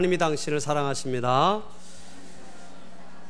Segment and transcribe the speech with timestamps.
[0.00, 1.60] 하나님이 당신을 사랑하십니다.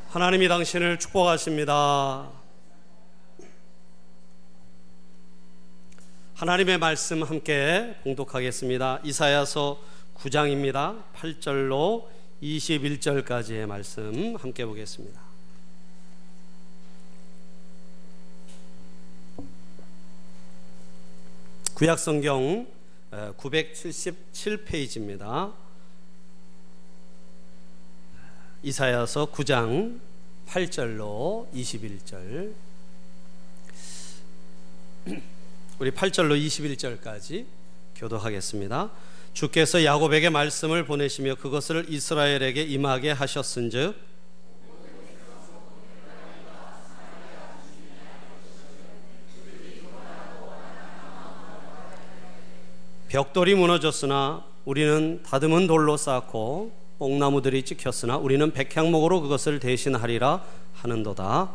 [0.09, 2.29] 하나님이 당신을 축복하십니다.
[6.35, 8.99] 하나님의 말씀 함께 봉독하겠습니다.
[9.03, 9.81] 이사야서
[10.13, 11.01] 9장입니다.
[11.15, 12.05] 8절로
[12.43, 15.19] 21절까지의 말씀 함께 보겠습니다.
[21.73, 22.67] 구약 성경
[23.09, 25.68] 977페이지입니다.
[28.61, 30.01] 이사야서 9장
[30.47, 32.53] 8절로 21절
[35.79, 37.45] 우리 8절로 21절까지
[37.95, 38.91] 교도하겠습니다.
[39.31, 43.95] 주께서 야곱에게 말씀을 보내시며 그것을 이스라엘에게 임하게 하셨은즉
[53.07, 61.49] 벽돌이 무너졌으나 우리는 다듬은 돌로 쌓고 뽕나무들이 찍혔으나 우리는 백향목으로 그것을 대신하리라 하는도다.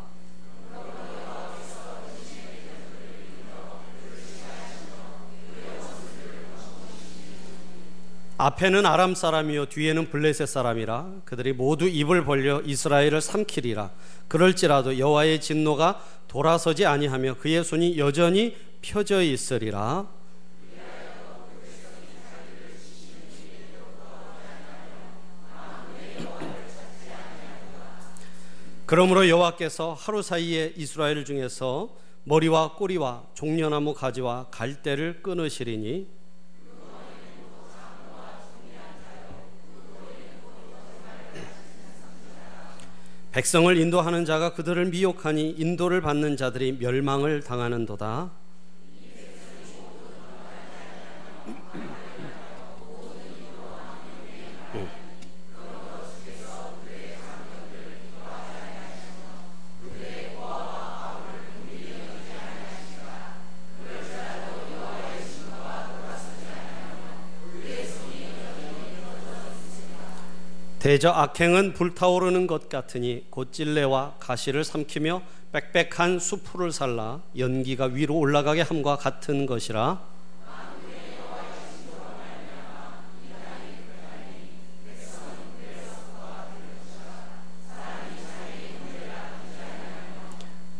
[8.37, 13.91] 앞에는 아람 사람이요 뒤에는 블레셋 사람이라 그들이 모두 입을 벌려 이스라엘을 삼키리라
[14.27, 20.07] 그럴지라도 여호와의 진노가 돌아서지 아니하며 그의 손이 여전히 펴져 있으리라
[28.87, 31.89] 그러므로 여호와께서 하루 사이에 이스라엘 중에서
[32.23, 36.07] 머리와 꼬리와 종려나무 가지와 갈대를 끊으시리니
[43.31, 48.44] 백성을 인도하는 자가 그들을 미혹하니 인도를 받는 자들이 멸망을 당하는도다.
[70.85, 78.95] 대저 악행은 불타오르는 것 같으니 곧찔레와 가시를 삼키며 빽빽한 수풀을 살라 연기가 위로 올라가게 함과
[78.95, 79.99] 같은 것이라.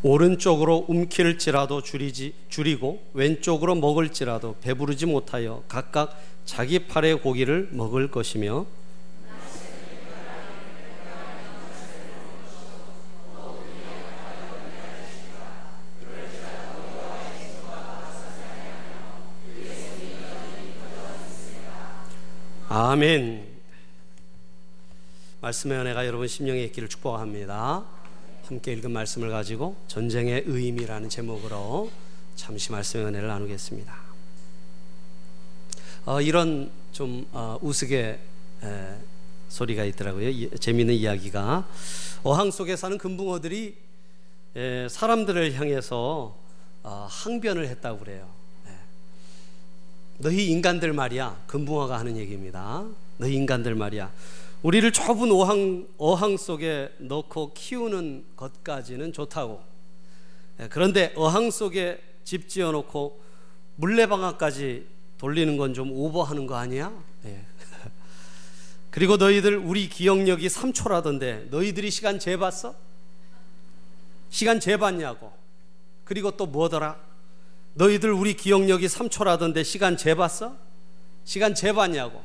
[0.04, 8.68] 오른쪽으로 움킬지라도 줄이지 줄이고 왼쪽으로 먹을지라도 배부르지 못하여 각각 자기 팔의 고기를 먹을 것이며
[22.78, 23.48] 아멘.
[25.40, 27.86] 말씀의 은혜가 여러분 심령에 있기를 축복합니다.
[28.48, 31.90] 함께 읽은 말씀을 가지고 전쟁의 의미라는 제목으로
[32.36, 33.96] 잠시 말씀의 은혜를 나누겠습니다.
[36.04, 38.20] 어, 이런 좀 어, 우스개
[38.62, 38.96] 에,
[39.48, 40.28] 소리가 있더라고요.
[40.28, 41.66] 이, 재미있는 이야기가
[42.24, 43.78] 어항 속에 사는 금붕어들이
[44.58, 46.36] 에, 사람들을 향해서
[46.84, 48.30] 어, 항변을 했다고 그래요.
[50.18, 51.44] 너희 인간들 말이야.
[51.48, 52.86] 금붕어가 하는 얘기입니다.
[53.18, 54.12] 너희 인간들 말이야.
[54.64, 59.62] 우리를 좁은 어항, 어항 속에 넣고 키우는 것까지는 좋다고.
[60.62, 63.22] 예, 그런데 어항 속에 집 지어 놓고
[63.76, 64.88] 물레방아까지
[65.18, 66.92] 돌리는 건 좀 오버하는 거 아니야?
[67.26, 67.46] 예.
[68.90, 72.74] 그리고 너희들 우리 기억력이 3초라던데 너희들이 시간 재봤어?
[74.30, 75.32] 시간 재봤냐고.
[76.06, 76.98] 그리고 또 뭐더라?
[77.76, 80.56] 너희들 우리 기억력이 3초라던데 시간 재봤어?
[81.26, 82.24] 시간 재봤냐고.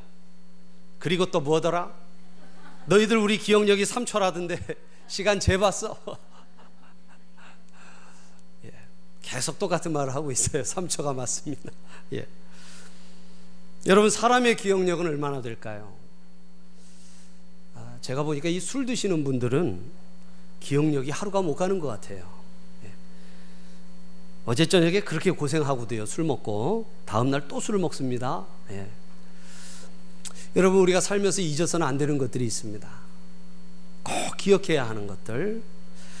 [0.99, 1.91] 그리고 또 뭐더라?
[2.85, 5.97] 너희들 우리 기억력이 3초라던데 시간 재봤어?
[8.65, 8.71] 예,
[9.21, 10.63] 계속 똑같은 말을 하고 있어요.
[10.63, 11.69] 3초가 맞습니다.
[12.13, 12.25] 예.
[13.87, 15.93] 여러분 사람의 기억력은 얼마나 될까요?
[17.75, 19.81] 아, 제가 보니까 이 술 드시는 분들은
[20.59, 22.40] 기억력이 하루가 못 가는 것 같아요.
[24.45, 26.89] 어제 저녁에 그렇게 고생하고도요, 술 먹고.
[27.05, 28.45] 다음 날 또 술을 먹습니다.
[28.71, 28.89] 예.
[30.55, 32.89] 여러분, 우리가 살면서 잊어서는 안 되는 것들이 있습니다.
[34.03, 35.61] 꼭 기억해야 하는 것들.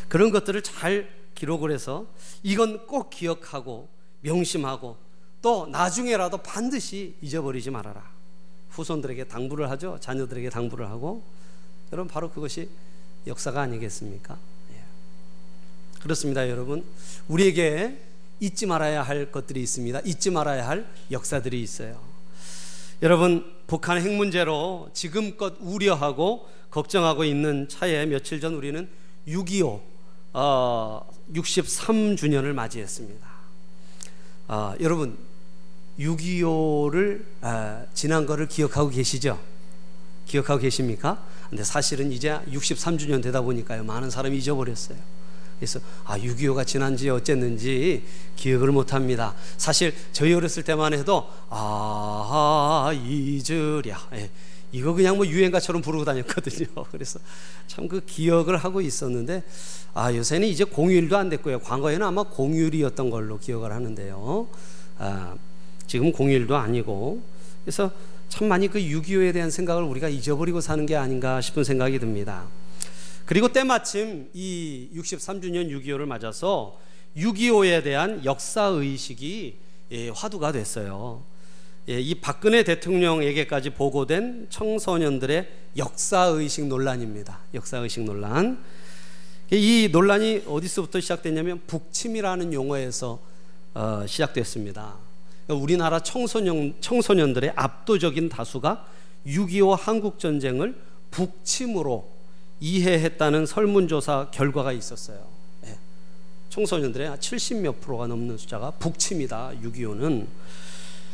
[0.07, 2.05] 그런 것들을 잘 기록을 해서
[2.43, 3.89] 이건 꼭 기억하고
[4.21, 4.97] 명심하고
[5.41, 8.03] 또 나중에라도 반드시 잊어버리지 말아라.
[8.69, 9.97] 후손들에게 당부를 하죠.
[9.99, 11.23] 자녀들에게 당부를 하고.
[11.91, 12.69] 여러분, 바로 그것이
[13.25, 14.37] 역사가 아니겠습니까?
[14.73, 14.83] 예.
[16.01, 16.85] 그렇습니다, 여러분.
[17.27, 18.10] 우리에게
[18.41, 20.01] 잊지 말아야 할 것들이 있습니다.
[20.03, 22.01] 잊지 말아야 할 역사들이 있어요.
[23.01, 28.89] 여러분, 북한 핵 문제로 지금껏 우려하고 걱정하고 있는 차에 며칠 전 우리는
[29.27, 29.81] 6.25
[30.33, 33.27] 어, 63주년을 맞이했습니다.
[34.47, 35.17] 아, 여러분
[35.99, 39.39] 6.25를 아, 지난 거를 기억하고 계시죠?
[40.25, 41.23] 기억하고 계십니까?
[41.49, 44.97] 근데 사실은 이제 63주년 되다 보니까요 많은 사람이 잊어버렸어요.
[45.61, 48.03] 그래서 아 6.25가 지난지 어쨌는지
[48.35, 49.35] 기억을 못합니다.
[49.57, 54.31] 사실 저희 어렸을 때만 해도 아 잊으랴 예,
[54.71, 56.65] 이거 그냥 뭐 유행가처럼 부르고 다녔거든요.
[56.91, 57.19] 그래서
[57.67, 59.43] 참 그 기억을 하고 있었는데
[59.93, 61.59] 아 요새는 이제 공휴일도 안 됐고요.
[61.59, 64.47] 과거에는 아마 공휴일이었던 걸로 기억을 하는데요.
[64.97, 65.35] 아,
[65.85, 67.21] 지금 공휴일도 아니고
[67.63, 67.91] 그래서
[68.29, 72.47] 참 많이 그 6.25에 대한 생각을 우리가 잊어버리고 사는 게 아닌가 싶은 생각이 듭니다.
[73.31, 76.77] 그리고 때마침 이 63주년 6.25를 맞아서
[77.15, 79.55] 6.25에 대한 역사의식이
[79.91, 81.23] 예, 화두가 됐어요.
[81.87, 85.47] 예, 이 박근혜 대통령에게까지 보고된 청소년들의
[85.77, 87.39] 역사의식 논란입니다.
[87.53, 88.61] 역사의식 논란.
[89.49, 93.17] 이 논란이 어디서부터 시작됐냐면 북침이라는 용어에서
[93.73, 94.95] 어, 시작됐습니다.
[95.47, 98.85] 우리나라 청소년, 청소년들의 압도적인 다수가
[99.25, 100.75] 6.25 한국전쟁을
[101.11, 102.20] 북침으로
[102.61, 105.27] 이해했다는 설문조사 결과가 있었어요.
[105.65, 105.77] 예.
[106.49, 109.53] 청소년들의 70 몇 프로가 넘는 숫자가 북침이다.
[109.63, 110.27] 6.25는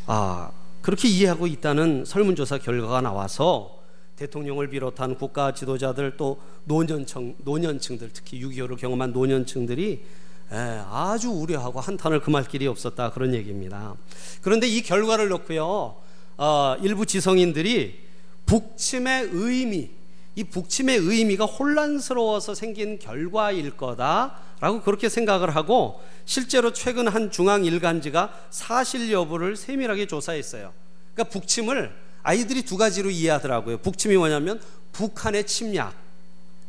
[0.06, 0.52] 아
[0.82, 3.80] 그렇게 이해하고 있다는 설문조사 결과가 나와서
[4.18, 10.04] 대통령을 비롯한 국가 지도자들 또 노년층 노년층들 특히 6.25를 경험한 노년층들이
[10.52, 10.56] 예,
[10.90, 13.96] 아주 우려하고 한탄을 금할 길이 없었다 그런 얘기입니다.
[14.42, 15.96] 그런데 이 결과를 놓고요,
[16.38, 18.00] 어, 일부 지성인들이
[18.46, 19.97] 북침의 의미,
[20.38, 28.48] 이 북침의 의미가 혼란스러워서 생긴 결과일 거다라고 그렇게 생각을 하고 실제로 최근 한 중앙 일간지가
[28.52, 30.74] 사실 여부를 세밀하게 조사했어요.
[31.16, 31.92] 그러니까 북침을
[32.22, 33.80] 아이들이 두 가지로 이해하더라고요.
[33.80, 34.62] 북침이 뭐냐면
[34.92, 35.96] 북한의 침략.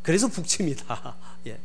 [0.00, 1.15] 그래서 북침이다.
[1.49, 1.59] 예.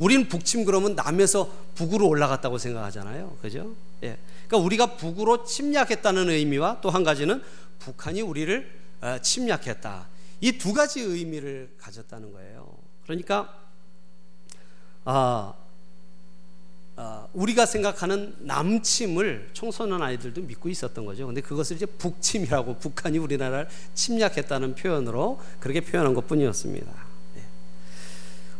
[0.00, 3.38] 우리는 북침 그러면 남에서 북으로 올라갔다고 생각하잖아요.
[3.40, 3.76] 그죠?
[4.02, 4.16] 예.
[4.48, 7.40] 그러니까 우리가 북으로 침략했다는 의미와 또 한 가지는
[7.78, 8.68] 북한이 우리를
[9.02, 10.08] 어, 침략했다.
[10.40, 12.76] 이 두 가지 의미를 가졌다는 거예요.
[13.04, 13.54] 그러니까
[15.04, 15.54] 아,
[16.96, 21.26] 아, 우리가 생각하는 남침을 청소년 아이들도 믿고 있었던 거죠.
[21.26, 27.06] 근데 그것을 이제 북침이라고 북한이 우리나라를 침략했다는 표현으로 그렇게 표현한 것뿐이었습니다.
[27.36, 27.42] 예.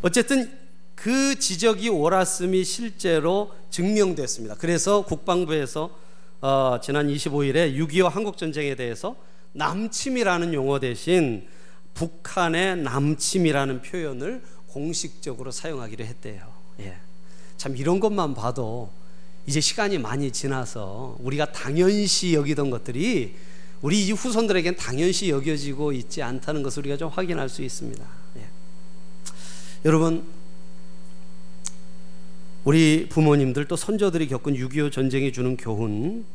[0.01, 0.57] 어쨌든
[0.95, 4.55] 그 지적이 옳았음이 실제로 증명됐습니다.
[4.55, 5.95] 그래서 국방부에서
[6.41, 9.15] 어, 지난 25일에 6.25 한국전쟁에 대해서
[9.53, 11.47] 남침이라는 용어 대신
[11.93, 16.51] 북한의 남침이라는 표현을 공식적으로 사용하기로 했대요.
[16.79, 16.97] 예.
[17.57, 18.89] 참 이런 것만 봐도
[19.45, 23.35] 이제 시간이 많이 지나서 우리가 당연시 여기던 것들이
[23.81, 28.03] 우리 후손들에겐 당연시 여겨지고 있지 않다는 것을 우리가 좀 확인할 수 있습니다.
[28.37, 28.45] 예.
[29.85, 30.23] 여러분
[32.63, 36.25] 우리 부모님들 또 선조들이 겪은 6.25 전쟁이 주는 교훈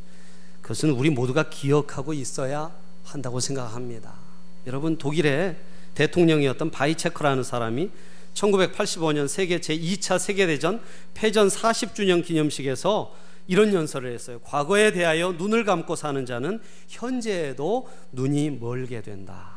[0.60, 2.74] 그것은 우리 모두가 기억하고 있어야
[3.04, 4.25] 한다고 생각합니다.
[4.66, 5.56] 여러분 독일의
[5.94, 7.90] 대통령이었던 바이체커라는 사람이
[8.34, 10.82] 1985년 세계 제2차 세계대전
[11.14, 13.14] 패전 40주년 기념식에서
[13.48, 14.40] 이런 연설을 했어요.
[14.40, 19.56] 과거에 대하여 눈을 감고 사는 자는 현재에도 눈이 멀게 된다.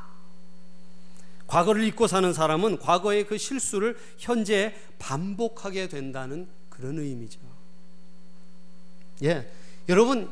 [1.47, 7.39] 과거를 잊고 사는 사람은 과거의 그 실수를 현재에 반복하게 된다는 그런 의미죠.
[9.23, 9.49] 예.
[9.89, 10.30] 여러분,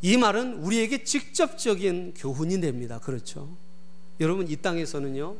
[0.00, 2.98] 이 말은 우리에게 직접적인 교훈이 됩니다.
[2.98, 3.54] 그렇죠?
[4.20, 5.36] 여러분, 이 땅에서는요,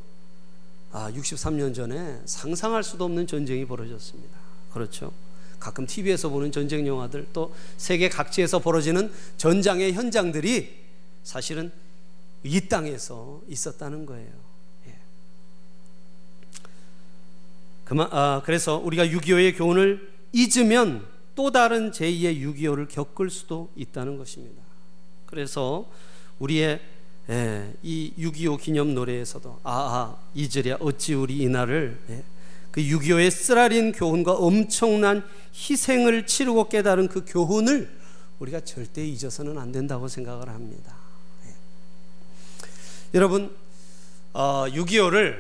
[0.92, 4.37] 아, 63년 전에 상상할 수도 없는 전쟁이 벌어졌습니다.
[4.73, 5.12] 그렇죠?
[5.59, 10.85] 가끔 TV에서 보는 전쟁 영화들 또 세계 각지에서 벌어지는 전장의 현장들이
[11.23, 11.73] 사실은
[12.45, 14.30] 이 땅에서 있었다는 거예요.
[14.87, 14.95] 예.
[17.85, 24.62] 그만, 아, 그래서 우리가 6.25의 교훈을 잊으면 또 다른 제2의 6.25를 겪을 수도 있다는 것입니다.
[25.26, 25.90] 그래서
[26.38, 26.80] 우리의
[27.28, 32.23] 예, 이6.25 기념 노래에서도 아아 잊으랴 어찌 우리 이날을 예,
[32.71, 37.90] 그 6.25의 쓰라린 교훈과 엄청난 희생을 치르고 깨달은 그 교훈을
[38.38, 40.95] 우리가 절대 잊어서는 안 된다고 생각을 합니다.
[41.47, 41.54] 예.
[43.14, 43.54] 여러분
[44.33, 45.38] 어, 6.25를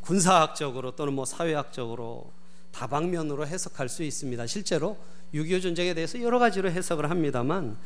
[0.00, 2.32] 군사학적으로 또는 뭐 사회학적으로
[2.72, 4.46] 다방면으로 해석할 수 있습니다.
[4.46, 4.96] 실제로
[5.34, 7.76] 6.25 전쟁에 대해서 여러 가지로 해석을 합니다만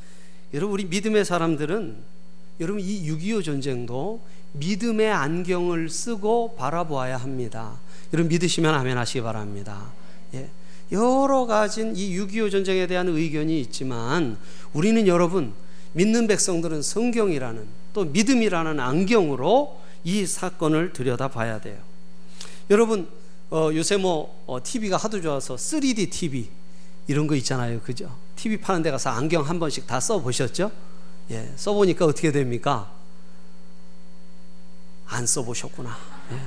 [0.55, 2.22] 여러분 우리 믿음의 사람들은
[2.61, 4.21] 여러분 이 6.25 전쟁도
[4.53, 7.79] 믿음의 안경을 쓰고 바라보아야 합니다.
[8.13, 9.91] 여러분 믿으시면 아멘 하시기 바랍니다.
[10.35, 10.49] 예.
[10.93, 14.37] 여러 가진 이6.25 전쟁에 대한 의견이 있지만
[14.75, 15.55] 우리는 여러분
[15.95, 21.79] 믿는 백성들은 성경이라는 또 믿음이라는 안경으로 이 사건을 들여다봐야 돼요.
[22.71, 23.09] 여러분
[23.51, 26.49] 어, 요새 뭐 어, TV가 하도 좋아서 3D TV
[27.07, 28.15] 이런 거 있잖아요, 그죠?
[28.37, 30.71] TV 파는 데 가서 안경 한 번씩 다 써 보셨죠?
[31.31, 32.93] 예, 써보니까 어떻게 됩니까?
[35.07, 35.97] 안 써보셨구나.
[36.33, 36.39] 예.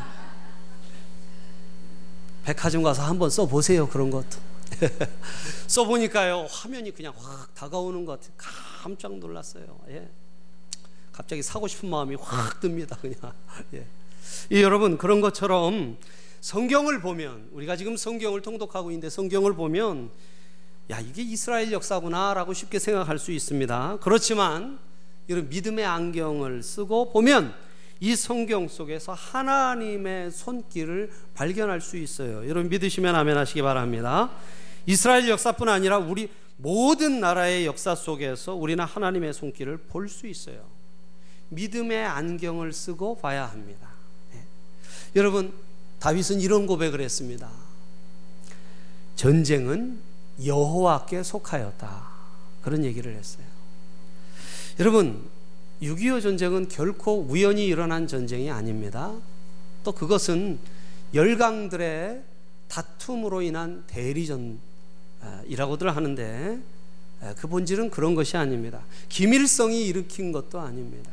[2.45, 4.37] 백화점 가서 한번 써보세요, 그런 것도.
[5.67, 8.33] 써보니까요, 화면이 그냥 확 다가오는 것 같아요.
[8.83, 9.79] 깜짝 놀랐어요.
[9.89, 10.09] 예.
[11.11, 13.17] 갑자기 사고 싶은 마음이 확 듭니다, 그냥.
[13.73, 13.85] 예.
[14.49, 15.97] 이 여러분, 그런 것처럼
[16.41, 20.11] 성경을 보면, 우리가 지금 성경을 통독하고 있는데 성경을 보면,
[20.91, 23.97] 야, 이게 이스라엘 역사구나라고 쉽게 생각할 수 있습니다.
[24.01, 24.79] 그렇지만,
[25.27, 27.53] 이런 믿음의 안경을 쓰고 보면,
[27.99, 32.47] 이 성경 속에서 하나님의 손길을 발견할 수 있어요.
[32.47, 34.31] 여러분 믿으시면 아멘 하시기 바랍니다.
[34.85, 40.63] 이스라엘 역사뿐 아니라 우리 모든 나라의 역사 속에서 우리는 하나님의 손길을 볼 수 있어요.
[41.49, 43.87] 믿음의 안경을 쓰고 봐야 합니다.
[44.33, 44.41] 네.
[45.15, 45.53] 여러분
[45.99, 47.49] 다윗은 이런 고백을 했습니다.
[49.15, 49.99] 전쟁은
[50.43, 52.15] 여호와께 속하였다.
[52.61, 53.45] 그런 얘기를 했어요.
[54.79, 55.23] 여러분
[55.81, 59.13] 6.25 전쟁은 결코 우연히 일어난 전쟁이 아닙니다.
[59.83, 60.57] 또 그것은
[61.13, 62.23] 열강들의
[62.67, 66.59] 다툼으로 인한 대리전이라고들 하는데
[67.37, 68.81] 그 본질은 그런 것이 아닙니다.
[69.09, 71.11] 김일성이 일으킨 것도 아닙니다.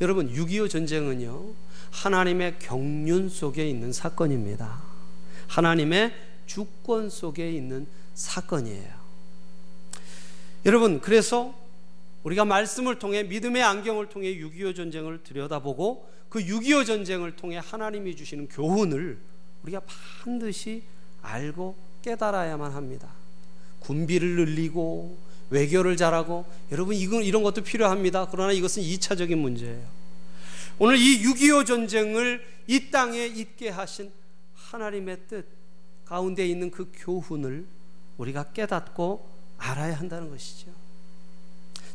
[0.00, 1.46] 여러분 6.25 전쟁은요
[1.90, 4.82] 하나님의 경륜 속에 있는 사건입니다.
[5.48, 6.14] 하나님의
[6.46, 7.86] 주권 속에 있는
[8.20, 9.00] 사건이에요.
[10.66, 11.54] 여러분 그래서
[12.22, 18.48] 우리가 말씀을 통해 믿음의 안경을 통해 6.25 전쟁을 들여다보고 그 6.25 전쟁을 통해 하나님이 주시는
[18.48, 19.18] 교훈을
[19.62, 19.80] 우리가
[20.22, 20.82] 반드시
[21.22, 23.08] 알고 깨달아야만 합니다.
[23.80, 25.16] 군비를 늘리고
[25.48, 28.28] 외교를 잘하고 여러분 이건 이런 것도 필요합니다.
[28.30, 29.88] 그러나 이것은 2차적인 문제예요.
[30.78, 34.12] 오늘 이 6.25 전쟁을 이 땅에 있게 하신
[34.54, 35.46] 하나님의 뜻
[36.04, 37.79] 가운데 있는 그 교훈을
[38.20, 39.26] 우리가 깨닫고
[39.58, 40.70] 알아야 한다는 것이죠.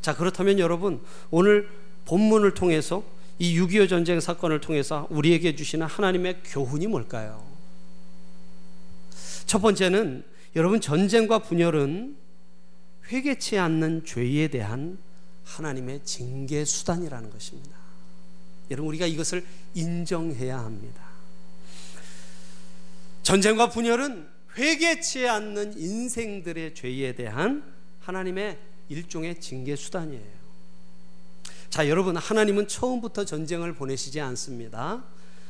[0.02, 1.02] 자, 그렇다면 여러분,
[1.32, 1.70] 오늘
[2.06, 3.04] 본문을 통해서
[3.38, 7.46] 이 6.25 전쟁 사건을 통해서 우리에게 주시는 하나님의 교훈이 뭘까요?
[9.46, 10.24] 첫 번째는
[10.56, 12.16] 여러분, 전쟁과 분열은
[13.12, 14.98] 회개치 않는 죄에 대한
[15.44, 17.76] 하나님의 징계 수단이라는 것입니다.
[18.72, 21.04] 여러분, 우리가 이것을 인정해야 합니다.
[23.24, 27.64] 전쟁과 분열은 회개치 않는 인생들의 죄에 대한
[28.02, 28.58] 하나님의
[28.90, 30.36] 일종의 징계 수단이에요.
[31.70, 35.04] 자, 여러분, 하나님은 처음부터 전쟁을 보내시지 않습니다.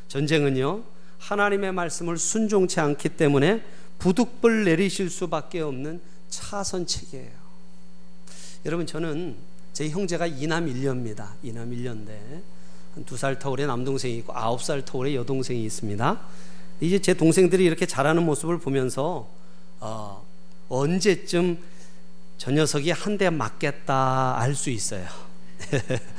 [0.08, 0.84] 전쟁은요,
[1.20, 3.64] 하나님의 말씀을 순종치 않기 때문에
[4.00, 7.46] 부득불 내리실 수밖에 없는 차선책이에요.
[8.66, 9.36] 여러분, 저는
[9.74, 11.36] 제 형제가 이남 일녀입니다.
[11.44, 12.42] 이남 일녀인데,
[13.06, 16.28] 두살 터울에 남동생이 있고, 아홉 살 터울에 여동생이 있습니다.
[16.82, 19.30] 이제 제 동생들이 이렇게 자라는 모습을 보면서,
[19.80, 20.26] 어,
[20.70, 21.58] 언제쯤
[22.38, 25.08] 저 녀석이 한 대 맞겠다 알 수 있어요.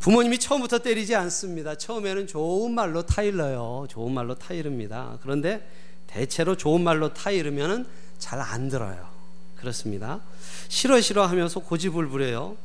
[0.00, 1.76] 부모님이 처음부터 때리지 않습니다.
[1.76, 3.86] 처음에는 좋은 말로 타일러요.
[3.88, 5.18] 좋은 말로 타이릅니다.
[5.22, 5.66] 그런데
[6.06, 7.86] 대체로 좋은 말로 타이르면
[8.18, 9.08] 잘안 들어요.
[9.56, 10.20] 그렇습니다.
[10.68, 12.56] 싫어 싫어 하면서 고집을 부려요.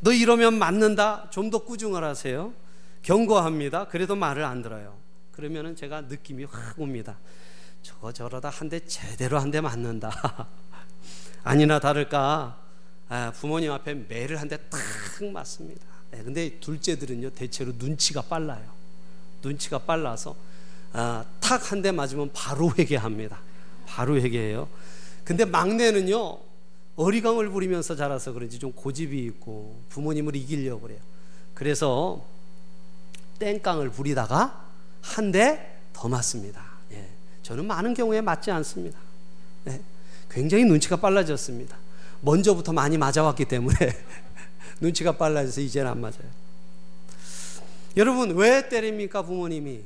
[0.00, 1.28] 너 이러면 맞는다.
[1.30, 2.52] 좀 더 꾸중을 하세요.
[3.02, 3.88] 경고합니다.
[3.88, 4.94] 그래도 말을 안 들어요.
[5.36, 7.18] 그러면은 제가 느낌이 확 옵니다.
[7.82, 10.10] 저거 저러다 한 대 제대로 한 대 맞는다.
[11.44, 12.58] 아니나 다를까
[13.08, 14.80] 아, 부모님 앞에 매를 한대딱
[15.32, 15.84] 맞습니다.
[16.10, 18.64] 네, 근데 둘째들은요 대체로 눈치가 빨라요.
[19.42, 20.34] 눈치가 빨라서
[20.92, 23.38] 아, 탁한 대 맞으면 바로 회개합니다.
[23.86, 24.68] 바로 회개해요.
[25.24, 26.38] 근데 막내는요
[26.96, 30.98] 어리광을 부리면서 자라서 그런지 좀 고집이 있고 부모님을 이기려고 그래요.
[31.54, 32.24] 그래서
[33.38, 34.65] 땡깡을 부리다가
[35.14, 36.62] 한 대 더 맞습니다.
[36.92, 37.08] 예,
[37.42, 38.98] 저는 많은 경우에 맞지 않습니다.
[39.68, 39.80] 예,
[40.30, 41.76] 굉장히 눈치가 빨라졌습니다.
[42.20, 43.76] 먼저부터 많이 맞아왔기 때문에
[44.80, 46.30] 눈치가 빨라져서 이제는 안 맞아요.
[47.96, 49.84] 여러분, 왜 때립니까, 부모님이?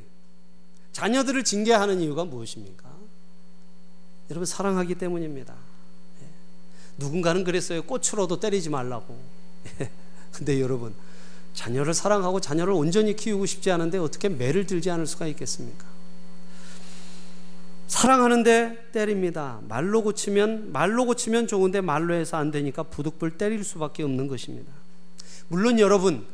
[0.93, 2.91] 자녀들을 징계하는 이유가 무엇입니까?
[4.31, 5.55] 여러분, 사랑하기 때문입니다.
[6.23, 6.27] 예.
[6.99, 7.83] 누군가는 그랬어요.
[7.83, 9.17] 꽃으로도 때리지 말라고.
[9.81, 9.91] 예.
[10.33, 10.93] 근데 여러분,
[11.54, 15.85] 자녀를 사랑하고 자녀를 온전히 키우고 싶지 않은데 어떻게 매를 들지 않을 수가 있겠습니까?
[17.88, 19.61] 사랑하는데 때립니다.
[19.69, 24.73] 말로 고치면 말로 고치면 좋은데 말로 해서 안 되니까 부득불 때릴 수밖에 없는 것입니다.
[25.49, 26.25] 물론 여러분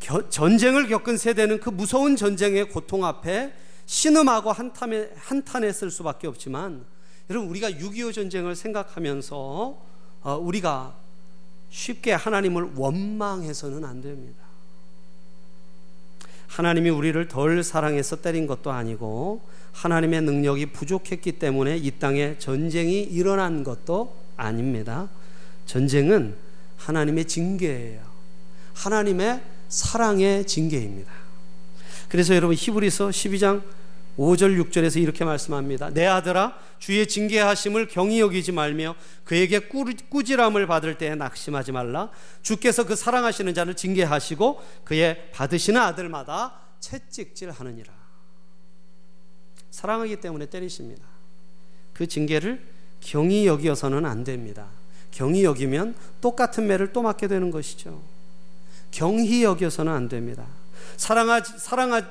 [0.00, 3.52] 겨, 전쟁을 겪은 세대는 그 무서운 전쟁의 고통 앞에
[3.86, 6.84] 신음하고 한탄에, 한탄했을 수밖에 없지만
[7.28, 9.76] 여러분 우리가 6.25 전쟁을 생각하면서
[10.22, 10.96] 어, 우리가
[11.68, 14.51] 쉽게 하나님을 원망해서는 안 됩니다.
[16.52, 19.40] 하나님이 우리를 덜 사랑해서 때린 것도 아니고
[19.72, 25.08] 하나님의 능력이 부족했기 때문에 이 땅에 전쟁이 일어난 것도 아닙니다.
[25.64, 26.34] 전쟁은
[26.76, 28.02] 하나님의 징계예요.
[28.74, 29.40] 하나님의
[29.70, 31.10] 사랑의 징계입니다.
[32.10, 33.62] 그래서 여러분 히브리서 12장
[34.18, 35.90] 5절 6절에서 이렇게 말씀합니다.
[35.90, 42.10] 내 아들아 주의 징계하심을 경히 여기지 말며 그에게 꾸지람을 받을 때에 낙심하지 말라.
[42.42, 47.92] 주께서 그 사랑하시는 자를 징계하시고 그의 받으시는 아들마다 채찍질하느니라.
[49.70, 51.02] 사랑하기 때문에 때리십니다.
[51.94, 52.62] 그 징계를
[53.00, 54.68] 경히 여기어서는 안 됩니다.
[55.10, 58.02] 경히 여기면 똑같은 매를 또 맞게 되는 것이죠.
[58.90, 60.46] 경히 여겨서는 안 됩니다.
[60.96, 62.02] 사랑하지 사랑하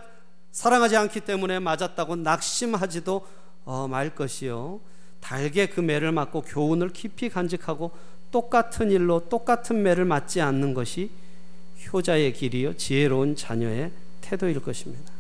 [0.51, 3.25] 사랑하지 않기 때문에 맞았다고 낙심하지도
[3.65, 4.79] 어, 말 것이요.
[5.19, 7.91] 달게 그 매를 맞고 교훈을 깊이 간직하고
[8.31, 11.11] 똑같은 일로 똑같은 매를 맞지 않는 것이
[11.93, 13.91] 효자의 길이요 지혜로운 자녀의
[14.21, 15.11] 태도일 것입니다.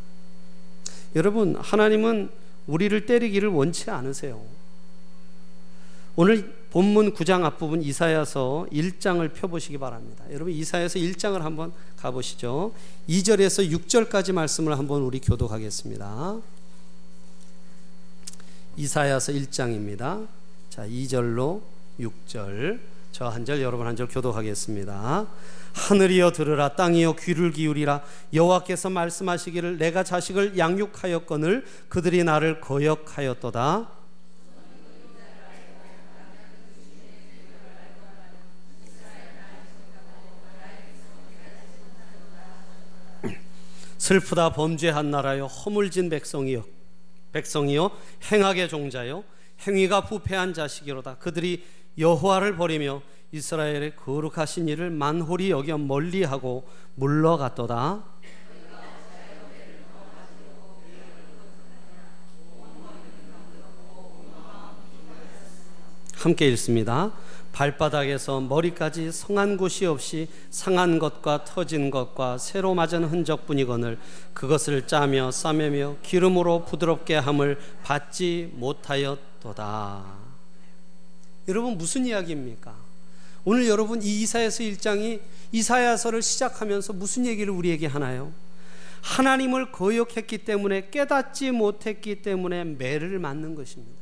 [1.15, 2.29] 여러분 하나님은
[2.67, 4.41] 우리를 때리기를 원치 않으세요.
[6.15, 10.23] 오늘 본문 9장 앞부분 이사야서 1장을 펴보시기 바랍니다.
[10.31, 12.73] 여러분 이사야서 1장을 한번 가보시죠.
[13.09, 16.39] 2절에서 6절까지 말씀을 한번 우리 교독하겠습니다.
[18.77, 20.27] 이사야서 1장입니다.
[20.69, 21.61] 자, 2절로
[21.99, 22.79] 6절.
[23.11, 25.27] 저 한 절 여러분 한 절 교독하겠습니다.
[25.73, 28.01] 하늘이여 들으라 땅이여 귀를 기울이라
[28.33, 34.00] 여호와께서 말씀하시기를 내가 자식을 양육하였거늘 그들이 나를 거역하였도다.
[44.11, 46.65] 슬프다 범죄한 나라요 허물진 백성이요
[47.31, 47.91] 백성이요
[48.29, 49.23] 행악의 종자요
[49.65, 51.15] 행위가 부패한 자식이로다.
[51.15, 51.63] 그들이
[51.97, 53.01] 여호와를 버리며
[53.31, 58.03] 이스라엘의 거룩하신 일을 만홀히 여겨 멀리하고 물러갔도다.
[66.15, 67.13] 함께 읽습니다.
[67.51, 73.97] 발바닥에서 머리까지 성한 곳이 없이 상한 것과 터진 것과 새로 맞은 흔적뿐이거늘
[74.33, 80.03] 그것을 짜며 싸매며 기름으로 부드럽게 함을 받지 못하였도다.
[81.47, 82.75] 여러분 무슨 이야기입니까?
[83.43, 85.19] 오늘 여러분 이 이사야서 1장이
[85.51, 88.31] 이사야서를 시작하면서 무슨 얘기를 우리에게 하나요?
[89.01, 94.00] 하나님을 거역했기 때문에 깨닫지 못했기 때문에 매를 맞는 것입니다.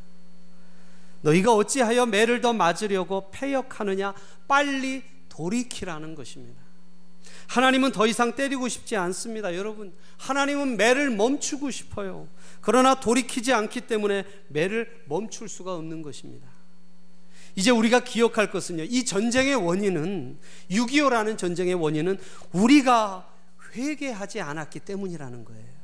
[1.22, 4.14] 너희가 어찌하여 매를 더 맞으려고 패역하느냐
[4.48, 6.62] 빨리 돌이키라는 것입니다.
[7.48, 9.56] 하나님은 더 이상 때리고 싶지 않습니다.
[9.56, 12.28] 여러분, 하나님은 매를 멈추고 싶어요.
[12.62, 16.48] 그러나 돌이키지 않기 때문에 매를 멈출 수가 없는 것입니다.
[17.56, 18.84] 이제 우리가 기억할 것은요.
[18.84, 20.38] 이 전쟁의 원인은
[20.70, 22.20] 6.25라는 전쟁의 원인은
[22.52, 23.28] 우리가
[23.74, 25.80] 회개하지 않았기 때문이라는 거예요.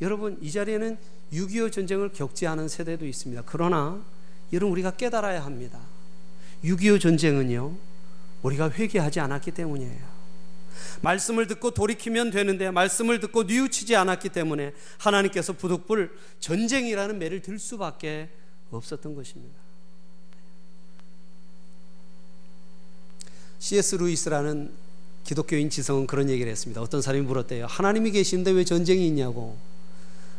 [0.00, 0.98] 여러분, 이 자리에는
[1.32, 2.12] 6.25 전쟁을
[2.46, 3.42] 않은 세대도 있습니다.
[3.46, 4.02] 그러나
[4.52, 5.78] 여러분 우리가 깨달아야 합니다.
[6.64, 7.76] 6.25 전쟁은요,
[8.42, 10.18] 우리가 회개하지 않았기 때문이에요.
[11.02, 18.28] 말씀을 듣고 돌이키면 되는데 말씀을 듣고 뉘우치지 않았기 때문에 하나님께서 부득불 전쟁이라는 매를 들 수밖에
[18.70, 19.58] 없었던 것입니다.
[23.58, 23.96] C.S.
[23.96, 24.72] 루이스라는
[25.24, 26.80] 기독교인 지성은 그런 얘기를 했습니다.
[26.80, 27.66] 어떤 사람이 물었대요.
[27.66, 29.58] 하나님이 계시는데 왜 전쟁이 있냐고.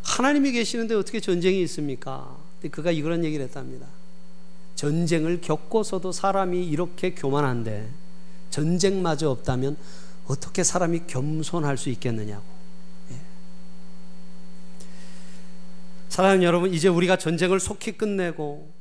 [0.04, 2.38] 하나님이 계시는데 어떻게 전쟁이 있습니까?
[2.72, 3.88] 그가 이런 얘기를 했답니다.
[4.76, 7.90] 전쟁을 겪고서도 사람이 이렇게 교만한데
[8.50, 9.78] 전쟁마저 없다면
[10.26, 12.44] 어떻게 사람이 겸손할 수 있겠느냐고.
[13.12, 13.16] 예.
[16.10, 18.72] 사랑하는 여러분, 이제 우리가 전쟁을 속히 끝내고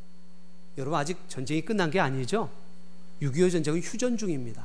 [0.77, 2.51] 여러분 아직 전쟁이 끝난 게 아니죠?
[3.21, 4.65] 6.25 전쟁은 휴전 중입니다.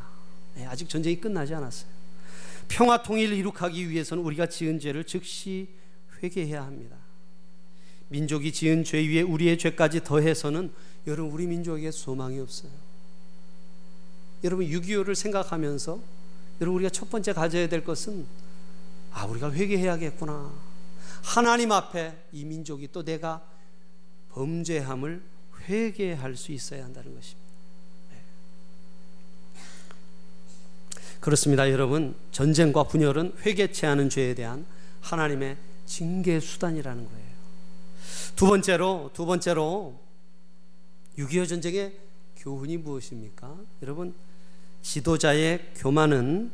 [0.58, 1.90] 예, 아직 전쟁이 끝나지 않았어요.
[2.68, 5.68] 평화 통일을 이룩하기 위해서는 우리가 지은 죄를 즉시
[6.24, 6.96] 회개해야 합니다.
[8.10, 10.72] 민족이 지은 죄 위에 우리의 죄까지 더해서는
[11.08, 12.72] 여러분 우리 민족에게 소망이 없어요.
[14.44, 16.00] 여러분 6.25를 생각하면서
[16.62, 18.26] 여러분 우리가 첫 번째 가져야 될 것은
[19.12, 20.54] 아 우리가 회개해야겠구나.
[21.24, 23.42] 하나님 앞에 이 민족이 또 내가
[24.32, 25.24] 범죄함을
[25.68, 27.50] 회개할 수 있어야 한다는 것입니다.
[28.12, 28.18] 네.
[31.20, 32.16] 그렇습니다, 여러분.
[32.32, 34.66] 전쟁과 분열은 회개치 않은 죄에 대한
[35.02, 37.34] 하나님의 징계 수단이라는 거예요.
[38.36, 39.94] 두 번째로 두 번째로
[41.18, 41.94] 6.25 전쟁의
[42.38, 43.56] 교훈이 무엇입니까?
[43.82, 44.14] 여러분
[44.82, 46.52] 지도자의 교만은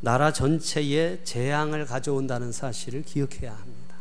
[0.00, 3.96] 나라 전체에 재앙을 가져온다는 사실을 기억해야 합니다.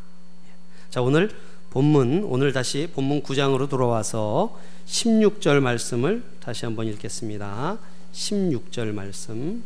[0.90, 1.32] 자 오늘
[1.72, 7.78] 본문 오늘 다시 본문 9장으로 돌아와서 16절 말씀을 다시 한번 읽겠습니다.
[8.14, 9.64] 16절 말씀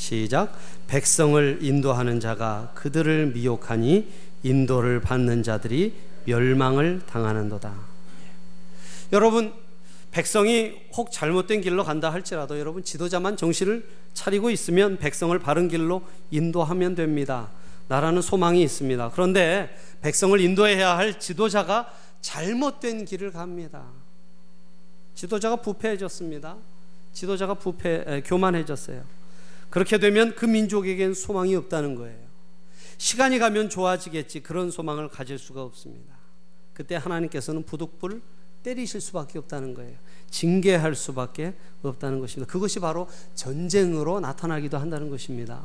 [0.00, 4.08] 시작 백성을 인도하는 자가 그들을 미혹하니
[4.42, 7.74] 인도를 받는 자들이 멸망을 당하는도다.
[9.12, 9.52] 여러분
[10.10, 16.94] 백성이 혹 잘못된 길로 간다 할지라도 여러분 지도자만 정신을 차리고 있으면 백성을 바른 길로 인도하면
[16.94, 17.50] 됩니다.
[17.88, 19.10] 나라는 소망이 있습니다.
[19.10, 23.84] 그런데 백성을 인도해야 할 지도자가 잘못된 길을 갑니다.
[25.14, 26.56] 지도자가 부패해졌습니다.
[27.12, 29.19] 지도자가 부패 교만해졌어요.
[29.70, 32.18] 그렇게 되면 그 민족에겐 소망이 없다는 거예요.
[32.98, 36.14] 시간이 가면 좋아지겠지 그런 소망을 가질 수가 없습니다.
[36.74, 38.20] 그때 하나님께서는 부득불
[38.62, 39.96] 때리실 수밖에 없다는 거예요.
[40.30, 42.50] 징계할 수밖에 없다는 것입니다.
[42.50, 45.62] 그것이 바로 전쟁으로 나타나기도 한다는 것입니다.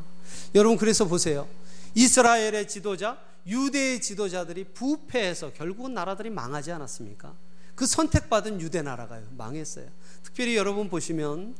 [0.53, 1.47] 여러분 그래서 보세요.
[1.93, 7.33] 이스라엘의 지도자, 유대의 지도자들이 부패해서 결국은 나라들이 망하지 않았습니까?
[7.75, 9.25] 그 선택받은 유대 나라가요.
[9.37, 9.87] 망했어요.
[10.23, 11.55] 특별히 여러분 보시면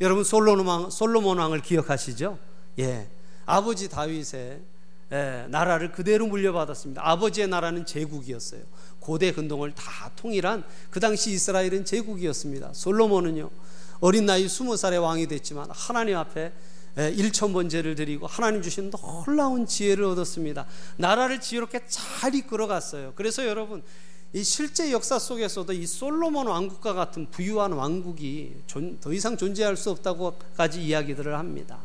[0.00, 2.38] 여러분 솔로몬 왕, 솔로몬 왕을 기억하시죠?
[2.78, 3.08] 예.
[3.46, 4.60] 아버지 다윗의
[5.12, 7.02] 예, 나라를 그대로 물려받았습니다.
[7.04, 8.62] 아버지의 나라는 제국이었어요.
[8.98, 12.72] 고대 근동을 다 통일한 그 당시 이스라엘은 제국이었습니다.
[12.72, 13.50] 솔로몬은요.
[14.00, 16.52] 어린 나이 20살에 왕이 됐지만 하나님 앞에
[16.96, 20.66] 예, 일천번제를 드리고 하나님 주신 놀라운 지혜를 얻었습니다.
[20.96, 23.12] 나라를 지혜롭게 잘 이끌어 갔어요.
[23.16, 23.82] 그래서 여러분
[24.34, 28.52] 이 실제 역사 속에서도 이 솔로몬 왕국과 같은 부유한 왕국이
[29.00, 31.78] 더 이상 존재할 수 없다고까지 이야기들을 합니다.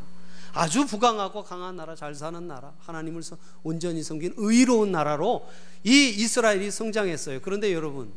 [0.52, 3.22] 아주 부강하고 강한 나라, 잘 사는 나라, 하나님을
[3.62, 5.46] 온전히 섬긴 의로운 나라로
[5.84, 7.40] 이 이스라엘이 성장했어요.
[7.40, 8.12] 그런데 여러분,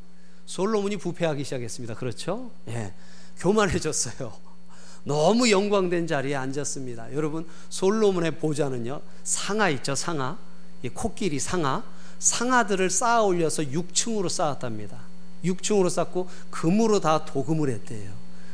[0.48, 1.94] 솔로몬이 부패하기 시작했습니다.
[1.94, 2.50] 그렇죠?
[2.70, 2.92] 예.
[3.38, 4.34] 교만해졌어요.
[5.06, 7.14] 너무 영광된 자리에 앉았습니다.
[7.14, 10.40] 여러분, 솔로몬의 보좌는요, 상하 있죠, 상하.
[10.82, 11.84] 이 코끼리 상하.
[12.24, 14.98] 상아들을 쌓아 올려서 6층으로 쌓았답니다.
[15.44, 18.14] 6층으로 쌓고 금으로 다 도금을 했대요.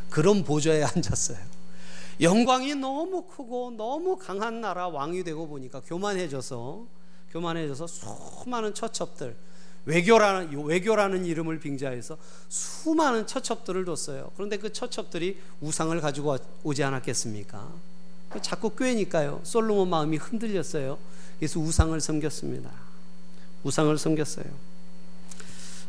[0.10, 1.38] 그런 보좌에 앉았어요.
[2.20, 6.86] 영광이 너무 크고 너무 강한 나라 왕이 되고 보니까 교만해져서
[7.32, 9.38] 교만해져서 수많은 처첩들
[9.86, 12.18] 외교라는 외교라는 이름을 빙자해서
[12.50, 14.32] 수많은 처첩들을 뒀어요.
[14.36, 17.72] 그런데 그 처첩들이 우상을 가지고 오지 않았겠습니까?
[18.42, 19.42] 자꾸 꿰니까요.
[19.44, 20.98] 솔로몬 마음이 흔들렸어요.
[21.38, 22.89] 그래서 우상을 섬겼습니다.
[23.64, 24.46] 우상을 섬겼어요.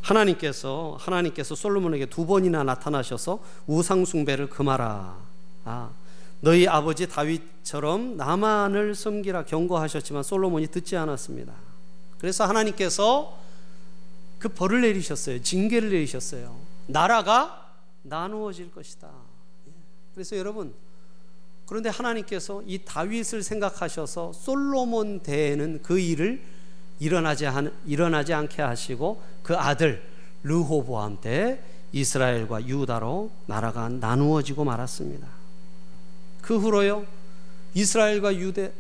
[0.03, 5.17] 하나님께서 하나님께서 솔로몬에게 두 번이나 나타나셔서 우상 숭배를 금하라.
[5.65, 5.91] 아,
[6.41, 11.53] 너희 아버지 다윗처럼 나만을 섬기라 경고하셨지만 솔로몬이 듣지 않았습니다.
[12.19, 13.39] 그래서 하나님께서
[14.39, 15.43] 그 벌을 내리셨어요.
[15.43, 16.57] 징계를 내리셨어요.
[16.87, 19.09] 나라가 나누어질 것이다.
[19.69, 19.73] 예.
[20.15, 20.75] 그래서 여러분
[21.67, 26.43] 그런데 하나님께서 이 다윗을 생각하셔서 솔로몬 대에는 그 일을
[27.01, 30.03] 일어나지, 한, 일어나지 않게 하시고 그 아들
[30.43, 31.61] 르호보암 때
[31.93, 35.27] 이스라엘과 유다로 나라가 나누어지고 말았습니다.
[36.41, 37.05] 그 후로요
[37.75, 38.73] 이스라엘과 유대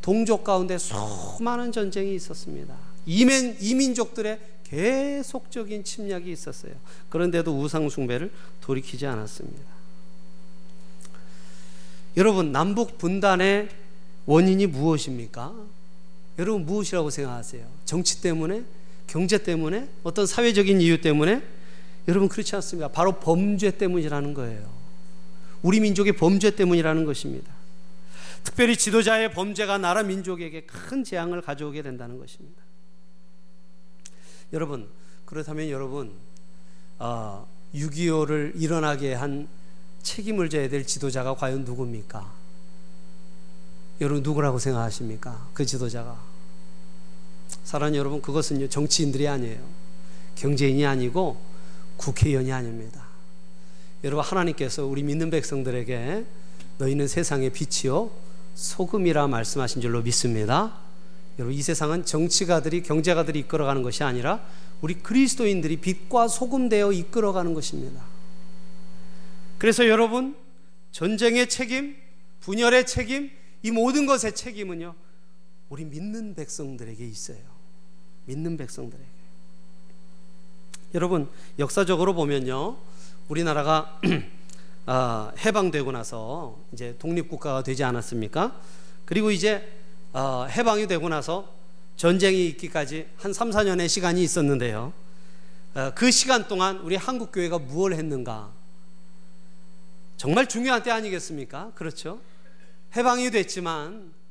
[0.00, 2.74] 동족 가운데 수많은 전쟁이 있었습니다.
[3.06, 6.72] 이민, 이민족들의 계속적인 침략이 있었어요.
[7.08, 9.72] 그런데도 우상 숭배를 돌이키지 않았습니다.
[12.16, 13.68] 여러분 남북 분단의
[14.26, 15.54] 원인이 무엇입니까?
[16.42, 17.64] 여러분 무엇이라고 생각하세요?
[17.84, 18.64] 정치 때문에?
[19.06, 19.88] 경제 때문에?
[20.02, 21.40] 어떤 사회적인 이유 때문에?
[22.08, 22.88] 여러분 그렇지 않습니다.
[22.88, 24.68] 바로 범죄 때문이라는 거예요.
[25.62, 27.52] 우리 민족의 범죄 때문이라는 것입니다.
[28.42, 32.60] 특별히 지도자의 범죄가 나라 민족에게 큰 재앙을 가져오게 된다는 것입니다.
[34.52, 34.88] 여러분
[35.24, 36.12] 그렇다면 여러분
[36.98, 39.46] 어, 6.25를 일어나게 한
[40.02, 42.42] 책임을 져야 될 지도자가 과연 누굽니까?
[44.00, 45.48] 여러분 누구라고 생각하십니까?
[45.54, 46.31] 그 지도자가.
[47.64, 49.60] 사랑하는 여러분 그것은 정치인들이 아니에요.
[50.36, 51.40] 경제인이 아니고
[51.96, 53.06] 국회의원이 아닙니다.
[54.04, 56.24] 여러분 하나님께서 우리 믿는 백성들에게
[56.78, 58.10] 너희는 세상의 빛이요
[58.54, 60.78] 소금이라 말씀하신 줄로 믿습니다.
[61.38, 64.44] 여러분 이 세상은 정치가들이 경제가들이 이끌어가는 것이 아니라
[64.80, 68.02] 우리 그리스도인들이 빛과 소금 되어 이끌어가는 것입니다.
[69.58, 70.34] 그래서 여러분
[70.90, 71.96] 전쟁의 책임,
[72.40, 73.30] 분열의 책임,
[73.62, 74.94] 이 모든 것의 책임은요,
[75.72, 77.38] 우리 믿는 백성들에게 있어요.
[78.26, 79.08] 믿는 백성들에게.
[80.92, 82.76] 여러분, 역사적으로 보면요,
[83.30, 83.98] 우리나라가
[84.84, 88.60] 어, 해방되고 나서 이제 독립국가가 되지 않았습니까?
[89.06, 89.66] 그리고 이제
[90.12, 91.50] 어, 해방이 되고 나서
[91.96, 94.92] 전쟁이 있기까지 한 3, 4년의 시간이 있었는데요.
[95.74, 98.52] 어, 그 시간 동안 우리 한국교회가 무엇을 했는가?
[100.18, 101.72] 정말 중요한 때 아니겠습니까?
[101.74, 102.20] 그렇죠?
[102.94, 104.21] 해방이 됐지만 어,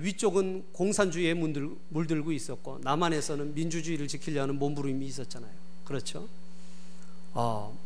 [0.00, 5.50] 위쪽은 공산주의에 물들, 물들고 있었고 남한에서는 민주주의를 지키려는 몸부림이 있었잖아요.
[5.84, 6.28] 그렇죠?
[7.32, 7.78] 어,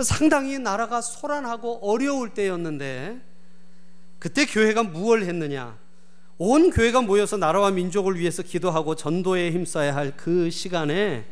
[0.00, 3.20] 상당히 나라가 소란하고 어려울 때였는데
[4.18, 5.78] 그때 교회가 무엇을 했느냐?
[6.38, 11.26] 온 교회가 모여서 나라와 민족을 위해서 기도하고 전도에 힘써야 할 그 시간에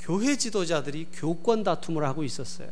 [0.00, 2.68] 교회 지도자들이 교권 다툼을 하고 있었어요.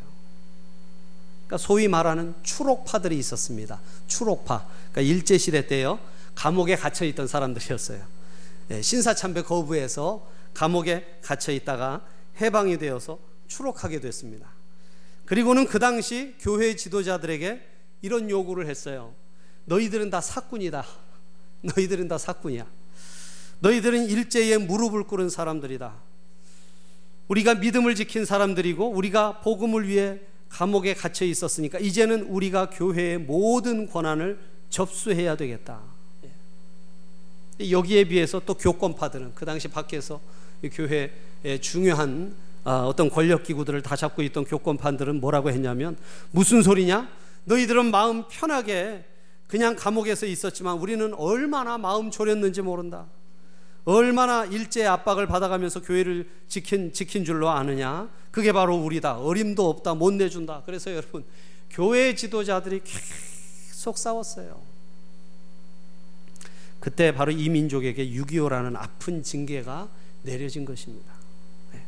[1.50, 3.80] 그러니까 소위 말하는 추록파들이 있었습니다.
[4.06, 4.68] 추록파.
[4.92, 5.98] 그러니까 일제 시대 때요.
[6.36, 8.00] 감옥에 갇혀 있던 사람들이었어요.
[8.70, 12.06] 예, 신사참배 거부해서 감옥에 갇혀 있다가
[12.40, 14.46] 해방이 되어서 추록하게 됐습니다.
[15.26, 17.60] 그리고는 그 당시 교회 지도자들에게
[18.02, 19.12] 이런 요구를 했어요.
[19.64, 20.86] 너희들은 다 사꾼이다.
[21.62, 22.64] 너희들은 다 사꾼이야.
[23.58, 25.94] 너희들은 일제에 무릎을 꿇은 사람들이다.
[27.26, 34.38] 우리가 믿음을 지킨 사람들이고 우리가 복음을 위해 감옥에 갇혀 있었으니까 이제는 우리가 교회의 모든 권한을
[34.68, 35.80] 접수해야 되겠다.
[36.24, 37.70] 예.
[37.70, 40.20] 여기에 비해서 또 교권파들은 그 당시 밖에서
[40.62, 45.96] 교회의 중요한 아, 어떤 권력 기구들을 다 잡고 있던 교권파들은 뭐라고 했냐면
[46.30, 47.08] 무슨 소리냐?
[47.44, 49.04] 너희들은 마음 편하게
[49.46, 53.06] 그냥 감옥에서 있었지만 우리는 얼마나 마음 졸였는지 모른다.
[53.84, 58.08] 얼마나 일제의 압박을 받아가면서 교회를 지킨, 지킨 줄로 아느냐?
[58.30, 59.18] 그게 바로 우리다.
[59.18, 59.94] 어림도 없다.
[59.94, 60.62] 못 내준다.
[60.66, 61.24] 그래서 여러분,
[61.70, 64.60] 교회 지도자들이 계속 싸웠어요.
[66.78, 69.88] 그때 바로 이 민족에게 6.25라는 아픈 징계가
[70.22, 71.12] 내려진 것입니다.
[71.72, 71.82] 네.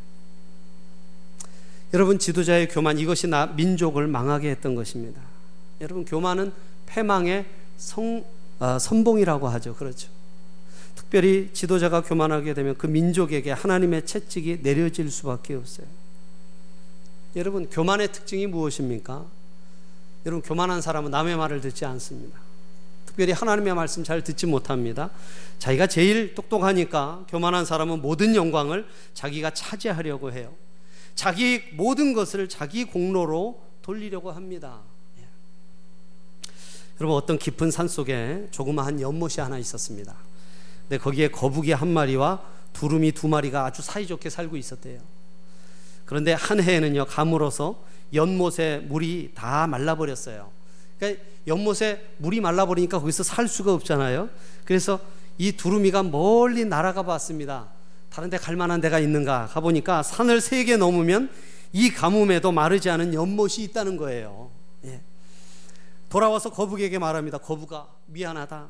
[1.95, 5.21] 여러분, 지도자의 교만, 이것이 나 민족을 망하게 했던 것입니다.
[5.81, 6.53] 여러분, 교만은
[6.87, 8.25] 패망의 성,
[8.59, 9.75] 아, 선봉이라고 하죠.
[9.75, 10.11] 그렇죠.
[10.95, 15.87] 특별히 지도자가 교만하게 되면 그 민족에게 하나님의 채찍이 내려질 수밖에 없어요.
[17.37, 19.25] 여러분, 교만의 특징이 무엇입니까?
[20.27, 22.39] 여러분, 교만한 사람은 남의 말을 듣지 않습니다.
[23.07, 25.11] 특별히 하나님의 말씀 잘 듣지 못합니다.
[25.59, 30.55] 자기가 제일 똑똑하니까 교만한 사람은 모든 영광을 자기가 차지하려고 해요.
[31.15, 34.81] 자기 모든 것을 자기 공로로 돌리려고 합니다.
[37.01, 40.15] 여러분 어떤 깊은 산 속에 조그마한 연못이 하나 있었습니다.
[40.89, 42.43] 근데 거기에 거북이 한 마리와
[42.73, 45.01] 두루미 두 마리가 아주 사이좋게 살고 있었대요.
[46.05, 50.51] 그런데 한 해에는요 가물어서 연못에 물이 다 말라버렸어요.
[50.99, 54.29] 그러니까 연못에 물이 말라버리니까 거기서 살 수가 없잖아요.
[54.65, 55.01] 그래서
[55.39, 57.69] 이 두루미가 멀리 날아가 봤습니다.
[58.11, 61.31] 다른 데 갈 만한 데가 있는가 가보니까 산을 세 개 넘으면
[61.73, 64.51] 이 가뭄에도 마르지 않은 연못이 있다는 거예요.
[64.85, 65.01] 예.
[66.11, 67.39] 돌아와서 거북에게 말합니다.
[67.39, 68.69] 거북아, 미안하다.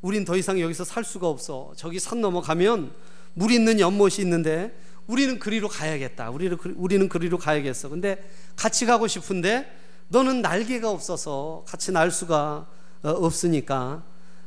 [0.00, 1.72] 우린 더 이상 여기서 살 수가 없어.
[1.76, 2.92] 저기 산 넘어가면
[3.34, 6.30] 물 있는 연못이 있는데 우리는 그리로 가야겠다.
[6.30, 7.88] 우리는, 우리는 그리로 가야겠어.
[7.88, 8.22] 근데
[8.56, 9.66] 같이 가고 싶은데
[10.08, 12.66] 너는 날개가 없어서 같이 날 수가
[13.02, 14.02] 어, 없으니까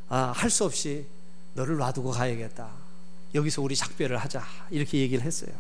[0.10, 1.06] 아, 할 수 없이
[1.54, 2.70] 너를 놔두고 가야겠다.
[3.34, 4.44] 여기서 우리 작별을 하자.
[4.70, 5.52] 이렇게 얘기를 했어요.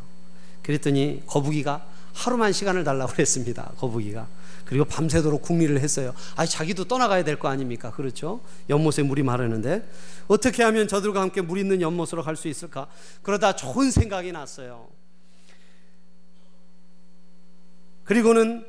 [0.61, 3.71] 그랬더니 거북이가 하루만 시간을 달라고 그랬습니다.
[3.77, 4.27] 거북이가.
[4.71, 6.13] 그리고 밤새도록 궁리를 했어요.
[6.37, 7.91] 아, 자기도 떠나가야 될 거 아닙니까?
[7.91, 8.39] 그렇죠?
[8.69, 9.85] 연못에 물이 마르는데
[10.29, 12.87] 어떻게 하면 저들과 함께 물 있는 연못으로 갈 수 있을까?
[13.21, 14.87] 그러다 좋은 생각이 났어요.
[18.05, 18.65] 그리고는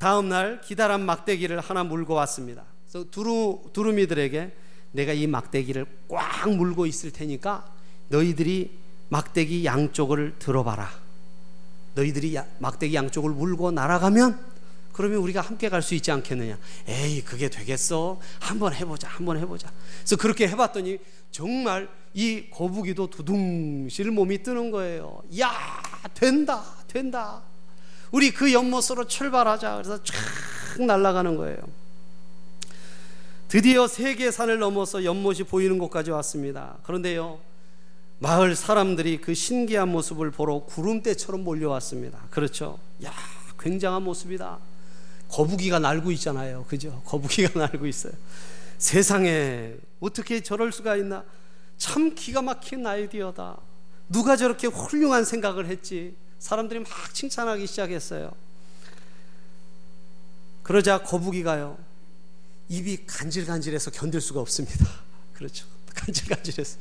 [0.00, 2.64] 다음 날 기다란 막대기를 하나 물고 왔습니다.
[2.90, 4.52] 그래서 두루 두루미들에게
[4.90, 7.72] 내가 이 막대기를 꽉 물고 있을 테니까
[8.08, 8.76] 너희들이
[9.10, 10.90] 막대기 양쪽을 들어봐라.
[11.94, 14.55] 너희들이 막대기 양쪽을 물고 날아가면
[14.96, 16.58] 그러면 우리가 함께 갈 수 있지 않겠느냐?
[16.88, 18.18] 에이, 그게 되겠어?
[18.40, 19.70] 한번 해보자, 한번 해보자.
[19.98, 20.96] 그래서 그렇게 해봤더니
[21.30, 25.20] 정말 이 거북이도 두둥실 몸이 뜨는 거예요.
[25.38, 25.52] 야,
[26.14, 27.42] 된다, 된다.
[28.10, 29.74] 우리 그 연못으로 출발하자.
[29.74, 30.14] 그래서 쫙
[30.82, 31.58] 날아가는 거예요.
[33.48, 36.78] 드디어 세계 산을 넘어서 연못이 보이는 곳까지 왔습니다.
[36.84, 37.38] 그런데요,
[38.18, 42.28] 마을 사람들이 그 신기한 모습을 보러 구름대처럼 몰려왔습니다.
[42.30, 42.78] 그렇죠?
[43.04, 43.12] 야,
[43.60, 44.58] 굉장한 모습이다.
[45.28, 46.64] 거북이가 날고 있잖아요.
[46.68, 47.02] 그죠?
[47.04, 48.12] 거북이가 날고 있어요.
[48.78, 51.24] 세상에 어떻게 저럴 수가 있나?
[51.76, 53.58] 참 기가 막힌 아이디어다.
[54.08, 56.14] 누가 저렇게 훌륭한 생각을 했지?
[56.38, 58.32] 사람들이 막 칭찬하기 시작했어요.
[60.62, 61.78] 그러자 거북이가요.
[62.68, 64.84] 입이 간질간질해서 견딜 수가 없습니다.
[65.32, 65.66] 그렇죠.
[65.94, 66.78] 간질간질해서.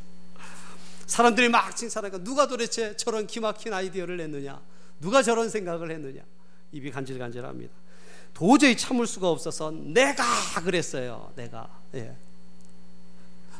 [1.05, 4.59] 사람들이 막 칭찬하니까 누가 도대체 저런 기막힌 아이디어를 냈느냐?
[4.99, 6.21] 누가 저런 생각을 했느냐?
[6.71, 7.73] 입이 간질간질합니다.
[8.35, 10.23] 도저히 참을 수가 없어서 내가
[10.61, 11.31] 그랬어요.
[11.35, 11.69] 내가.
[11.95, 12.15] 예.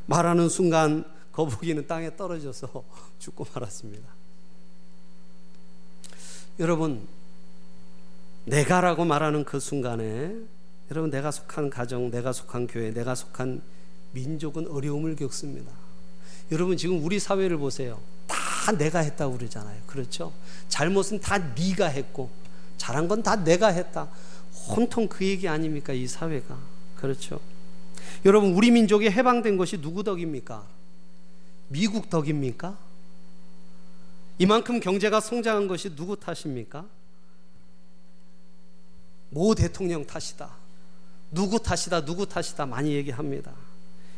[0.06, 2.84] 말하는 순간 거북이는 땅에 떨어져서
[3.18, 4.08] 죽고 말았습니다.
[6.60, 7.08] 여러분,
[8.44, 10.36] 내가라고 말하는 그 순간에
[10.92, 13.62] 여러분 내가 속한 가정, 내가 속한 교회, 내가 속한
[14.12, 15.72] 민족은 어려움을 겪습니다.
[16.52, 18.00] 여러분 지금 우리 사회를 보세요.
[18.28, 19.82] 다 내가 했다고 그러잖아요.
[19.88, 20.34] 그렇죠?
[20.68, 22.30] 잘못은 다 네가 했고
[22.78, 24.10] 잘한 건 다 내가 했다.
[24.70, 25.94] 온통 그 얘기 아닙니까?
[25.94, 26.58] 이 사회가.
[26.96, 27.40] 그렇죠?
[28.24, 30.66] 여러분 우리 민족이 해방된 것이 누구 덕입니까?
[31.68, 32.78] 미국 덕입니까?
[34.38, 36.86] 이만큼 경제가 성장한 것이 누구 탓입니까?
[39.30, 40.50] 모 대통령 탓이다.
[41.32, 43.52] 누구 탓이다, 누구 탓이다 많이 얘기합니다.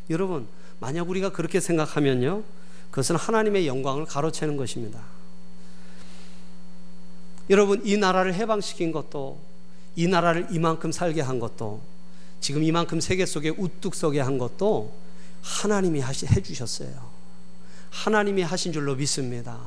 [0.10, 0.48] 여러분,
[0.80, 2.44] 만약 우리가 그렇게 생각하면요,
[2.92, 5.02] 그것은 하나님의 영광을 가로채는 것입니다.
[7.50, 9.40] 여러분, 이 나라를 해방시킨 것도,
[9.98, 11.82] 이 나라를 이만큼 살게 한 것도,
[12.40, 14.94] 지금 이만큼 세계 속에 우뚝 서게 한 것도
[15.42, 17.10] 하나님이 하시, 해주셨어요.
[17.90, 19.60] 하나님이 하신 줄로 믿습니다.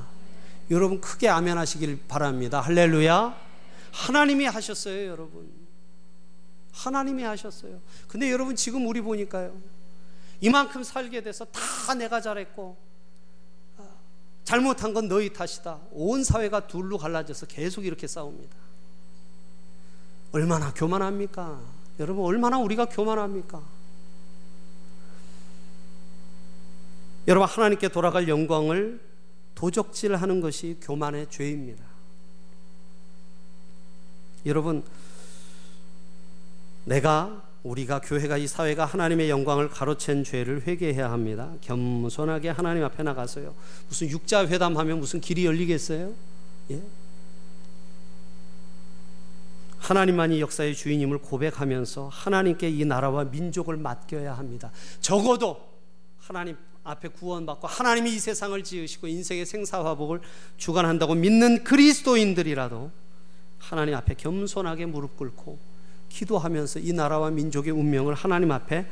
[0.71, 2.61] 여러분 크게 아멘 하시길 바랍니다.
[2.61, 3.37] 할렐루야.
[3.91, 5.51] 하나님이 하셨어요, 여러분.
[6.71, 7.81] 하나님이 하셨어요.
[8.07, 9.53] 근데 여러분 지금 우리 보니까요.
[10.41, 12.77] 이만큼 살게 돼서 다 내가 잘했고
[13.79, 13.83] 아,
[14.45, 15.81] 잘못한 건 너희 탓이다.
[15.91, 18.70] 온 사회가 둘로 갈라져서 계속 이렇게 싸웁니다.
[20.33, 21.61] 얼마나 교만합니까?
[21.99, 23.61] 여러분 얼마나 우리가 교만합니까?
[27.29, 29.01] 여러분 하나님께 돌아갈 영광을
[29.55, 31.85] 도적질하는 것이 교만의 죄입니다.
[34.47, 34.83] 여러분
[36.85, 41.53] 내가 우리가 교회가 이 사회가 하나님의 영광을 가로챈 죄를 회개해야 합니다.
[41.61, 43.55] 겸손하게 하나님 앞에 나가서요.
[43.89, 46.13] 무슨 육자 회담하면 무슨 길이 열리겠어요?
[46.71, 46.83] 예?
[49.91, 54.71] 하나님만이 역사의 주인임을 고백하면서 하나님께 이 나라와 민족을 맡겨야 합니다.
[55.01, 55.61] 적어도
[56.17, 60.21] 하나님 앞에 구원받고 하나님이 이 세상을 지으시고 인생의 생사화복을
[60.57, 62.93] 주관한다고 믿는 그리스도인들이라도
[63.59, 65.59] 하나님 앞에 겸손하게 무릎 꿇고
[66.09, 68.87] 기도하면서 이 나라와 민족의 운명을 하나님 앞에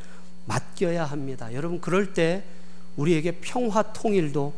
[0.47, 1.55] 맡겨야 합니다.
[1.55, 2.43] 여러분 그럴 때
[2.97, 4.53] 우리에게 평화 통일도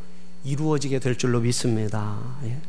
[0.45, 2.39] 이루어지게 될 줄로 믿습니다.
[2.45, 2.63] 예.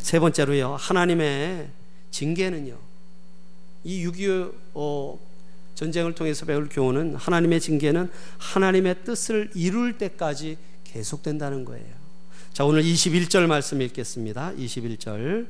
[0.00, 0.76] 세 번째로요.
[0.76, 1.68] 하나님의
[2.10, 2.93] 징계는요.
[3.84, 5.18] 이 6.25 어,
[5.74, 12.04] 전쟁을 통해서 배울 교훈은 하나님의 징계는 하나님의 뜻을 이룰 때까지 계속된다는 거예요.
[12.52, 14.52] 자, 오늘 21절 말씀 읽겠습니다.
[14.56, 15.46] 21절.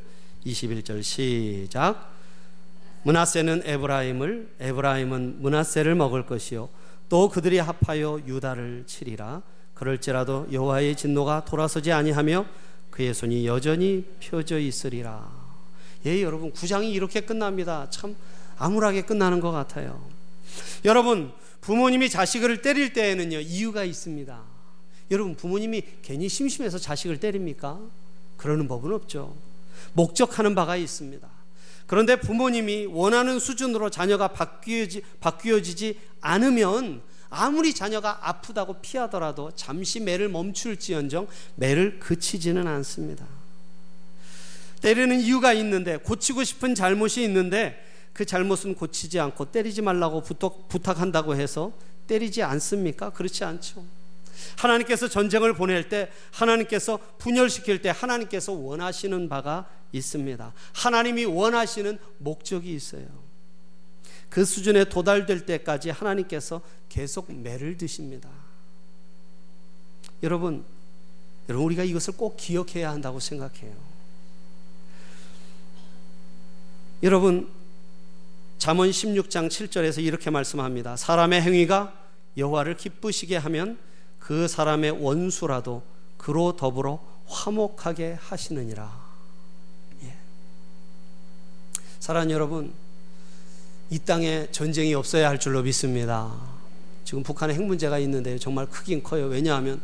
[0.46, 2.12] 21절 시작.
[3.04, 6.70] 문하세는 에브라임을 에브라임은 문하세를 먹을 것이요
[7.10, 9.42] 또 그들이 합하여 유다를 치리라
[9.74, 12.46] 그럴지라도 여호와의 진노가 돌아서지 아니하며
[12.90, 15.43] 그의 손이 여전히 펴져 있으리라.
[16.06, 17.88] 예, 여러분 구장이 이렇게 끝납니다.
[17.90, 18.14] 참
[18.58, 20.04] 암울하게 끝나는 것 같아요.
[20.84, 24.42] 여러분, 부모님이 자식을 때릴 때에는요, 이유가 있습니다.
[25.10, 27.80] 여러분, 부모님이 괜히 심심해서 자식을 때립니까?
[28.36, 29.34] 그러는 법은 없죠.
[29.94, 31.26] 목적하는 바가 있습니다.
[31.86, 41.26] 그런데 부모님이 원하는 수준으로 자녀가 바뀌어지, 바뀌어지지 않으면 아무리 자녀가 아프다고 피하더라도 잠시 매를 멈출지언정
[41.56, 43.26] 매를 그치지는 않습니다.
[44.84, 51.34] 때리는 이유가 있는데 고치고 싶은 잘못이 있는데 그 잘못은 고치지 않고 때리지 말라고 부탁, 한다고
[51.34, 51.72] 해서
[52.06, 53.08] 때리지 않습니까?
[53.08, 53.82] 그렇지 않죠.
[54.58, 60.52] 하나님께서 전쟁을 보낼 때, 하나님께서 분열시킬 때, 하나님께서 원하시는 바가 있습니다.
[60.74, 63.06] 하나님이 원하시는 목적이 있어요.
[64.28, 68.28] 그 수준에 도달될 때까지 하나님께서 계속 매를 드십니다.
[70.22, 70.62] 여러분,
[71.48, 73.83] 여러분 우리가 이것을 꼭 기억해야 한다고 생각해요.
[77.04, 77.50] 여러분
[78.56, 80.96] 잠언 16장 7절에서 이렇게 말씀합니다.
[80.96, 81.92] 사람의 행위가
[82.38, 83.76] 여호와를 기쁘시게 하면
[84.18, 85.82] 그 사람의 원수라도
[86.16, 88.90] 그로 더불어 화목하게 하시느니라.
[90.04, 90.14] 예.
[92.00, 92.72] 사랑 여러분,
[93.90, 96.32] 이 땅에 전쟁이 없어야 할 줄로 믿습니다.
[97.04, 99.26] 지금 북한에 핵 문제가 있는데 정말 크긴 커요.
[99.26, 99.78] 왜냐하면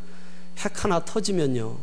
[0.57, 1.77] 핵 하나 터지면요.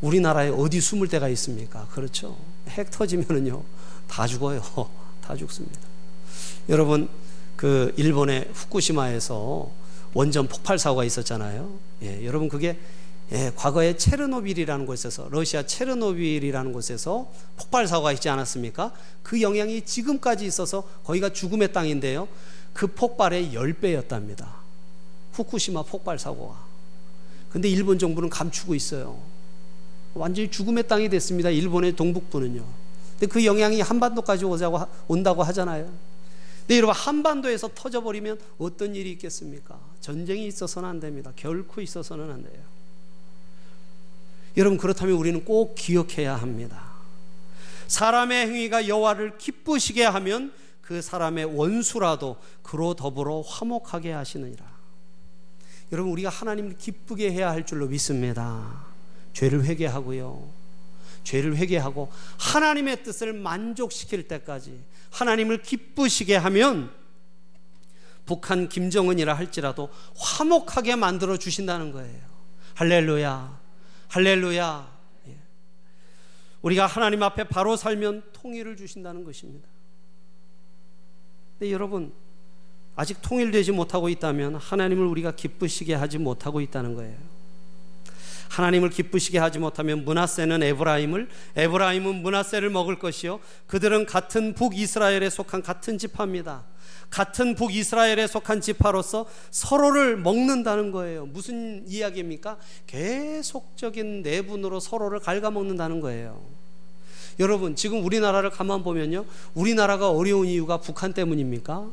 [0.00, 1.86] 우리나라에 어디 숨을 데가 있습니까?
[1.88, 2.38] 그렇죠.
[2.68, 3.62] 핵 터지면은요.
[4.08, 4.62] 다 죽어요.
[5.22, 5.78] 다 죽습니다.
[6.68, 7.08] 여러분
[7.56, 9.70] 그 일본의 후쿠시마에서
[10.14, 11.78] 원전 폭발 사고가 있었잖아요.
[12.02, 12.78] 예, 여러분 그게
[13.30, 18.92] 예, 과거에 체르노빌이라는 곳에서 러시아 체르노빌이라는 곳에서 폭발 사고가 있지 않았습니까?
[19.22, 22.26] 그 영향이 지금까지 있어서 거기가 죽음의 땅인데요.
[22.72, 24.46] 그 폭발의 10배였답니다.
[25.32, 26.56] 후쿠시마 폭발 사고가.
[27.50, 29.20] 근데 일본 정부는 감추고 있어요.
[30.14, 31.50] 완전히 죽음의 땅이 됐습니다.
[31.50, 32.64] 일본의 동북부는요.
[33.18, 35.90] 근데 그 영향이 한반도까지 오자고 온다고 하잖아요.
[36.60, 39.80] 근데 여러분 한반도에서 터져버리면 어떤 일이 있겠습니까?
[40.00, 41.32] 전쟁이 있어서는 안 됩니다.
[41.34, 42.62] 결코 있어서는 안 돼요.
[44.56, 46.82] 여러분 그렇다면 우리는 꼭 기억해야 합니다.
[47.88, 54.64] 사람의 행위가 여호와를 기쁘시게 하면 그 사람의 원수라도 그로 더불어 화목하게 하시느니라.
[55.90, 58.84] 여러분 우리가 하나님을 기쁘게 해야 할 줄로 믿습니다.
[59.32, 60.57] 죄를 회개하고요.
[61.28, 66.90] 죄를 회개하고 하나님의 뜻을 만족시킬 때까지 하나님을 기쁘시게 하면
[68.24, 72.20] 북한 김정은이라 할지라도 화목하게 만들어 주신다는 거예요.
[72.74, 73.60] 할렐루야.
[74.08, 74.98] 할렐루야.
[75.28, 75.36] 예.
[76.62, 79.68] 우리가 하나님 앞에 바로 살면 통일을 주신다는 것입니다.
[81.58, 82.12] 근데 여러분,
[82.96, 87.37] 아직 통일되지 못하고 있다면 하나님을 우리가 기쁘시게 하지 못하고 있다는 거예요.
[88.48, 95.98] 하나님을 기쁘시게 하지 못하면 문하세는 에브라임을 에브라임은 문하세를 먹을 것이요 그들은 같은 북이스라엘에 속한 같은
[95.98, 96.64] 지파입니다.
[97.10, 101.26] 같은 북이스라엘에 속한 지파로서 서로를 먹는다는 거예요.
[101.26, 102.58] 무슨 이야기입니까?
[102.86, 106.40] 계속적인 내분으로 서로를 갉아먹는다는 거예요.
[107.40, 109.24] 여러분, 지금 우리나라를 가만 보면요.
[109.54, 111.86] 우리나라가 어려운 이유가 북한 때문입니까?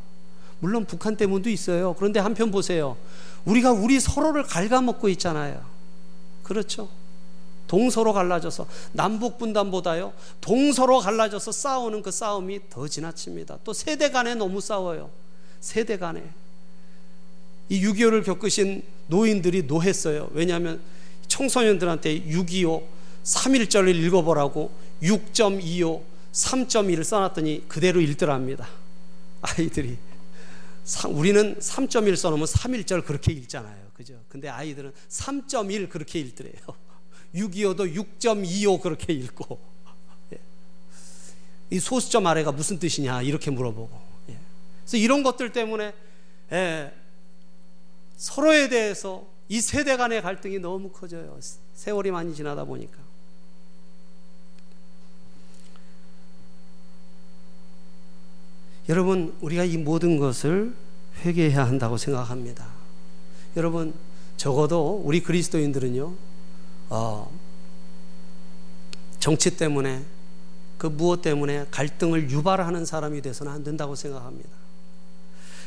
[0.59, 1.93] 물론 북한 때문도 있어요.
[1.97, 2.97] 그런데 한편 보세요.
[3.45, 5.74] 우리가 우리 서로를 갉아먹고 있잖아요.
[6.45, 6.87] 그렇죠?
[7.67, 13.59] 동서로 갈라져서 남북 분단보다요 동서로 갈라져서 싸우는 그 싸움이 더 지나칩니다.
[13.63, 15.09] 또 세대 간에 너무 싸워요.
[15.59, 16.23] 세대 간에
[17.67, 20.29] 이 6.25를 겪으신 노인들이 노했어요.
[20.33, 20.79] 왜냐하면
[21.27, 22.83] 청소년들한테 6.25
[23.23, 24.71] 3일절을 읽어보라고
[25.01, 28.67] 6.25 3.1을 써놨더니 그대로 읽더랍니다.
[29.41, 29.97] 아이들이
[31.09, 33.84] 우리는 3.1 써놓으면 3일절 그렇게 읽잖아요.
[33.95, 34.21] 그죠?
[34.27, 36.53] 근데 아이들은 3.1 그렇게 읽더래요.
[37.33, 39.59] 625도 6.25 그렇게 읽고
[40.33, 40.39] 예.
[41.69, 44.37] 이 소수점 아래가 무슨 뜻이냐 이렇게 물어보고 예.
[44.81, 45.93] 그래서 이런 것들 때문에
[46.51, 46.93] 예.
[48.17, 51.39] 서로에 대해서 이 세대 간의 갈등이 너무 커져요.
[51.73, 52.97] 세월이 많이 지나다 보니까.
[58.87, 60.75] 여러분, 우리가 이 모든 것을
[61.23, 62.74] 회개해야 한다고 생각합니다.
[63.55, 63.93] 여러분,
[64.37, 66.13] 적어도 우리 그리스도인들은요,
[66.89, 67.31] 어,
[69.19, 70.03] 정치 때문에
[70.77, 74.49] 그 무엇 때문에 갈등을 유발하는 사람이 돼서는 안 된다고 생각합니다.